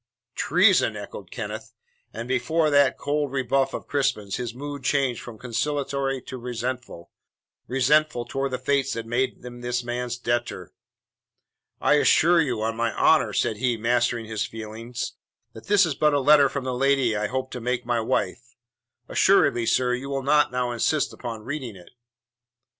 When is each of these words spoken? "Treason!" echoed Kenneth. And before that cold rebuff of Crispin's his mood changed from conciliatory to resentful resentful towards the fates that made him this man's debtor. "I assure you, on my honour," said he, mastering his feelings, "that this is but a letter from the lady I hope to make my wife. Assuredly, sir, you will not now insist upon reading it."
"Treason!" 0.33 0.95
echoed 0.97 1.29
Kenneth. 1.29 1.73
And 2.11 2.27
before 2.27 2.71
that 2.71 2.97
cold 2.97 3.31
rebuff 3.31 3.71
of 3.71 3.85
Crispin's 3.85 4.37
his 4.37 4.51
mood 4.51 4.83
changed 4.83 5.21
from 5.21 5.37
conciliatory 5.37 6.23
to 6.23 6.39
resentful 6.39 7.11
resentful 7.67 8.25
towards 8.25 8.51
the 8.53 8.57
fates 8.57 8.93
that 8.93 9.05
made 9.05 9.45
him 9.45 9.61
this 9.61 9.83
man's 9.83 10.17
debtor. 10.17 10.73
"I 11.79 11.99
assure 11.99 12.41
you, 12.41 12.63
on 12.63 12.75
my 12.75 12.91
honour," 12.97 13.31
said 13.31 13.57
he, 13.57 13.77
mastering 13.77 14.25
his 14.25 14.43
feelings, 14.43 15.13
"that 15.53 15.67
this 15.67 15.85
is 15.85 15.93
but 15.93 16.15
a 16.15 16.19
letter 16.19 16.49
from 16.49 16.63
the 16.63 16.73
lady 16.73 17.15
I 17.15 17.27
hope 17.27 17.51
to 17.51 17.61
make 17.61 17.85
my 17.85 17.99
wife. 17.99 18.55
Assuredly, 19.07 19.67
sir, 19.67 19.93
you 19.93 20.09
will 20.09 20.23
not 20.23 20.51
now 20.51 20.71
insist 20.71 21.13
upon 21.13 21.43
reading 21.43 21.75
it." 21.75 21.91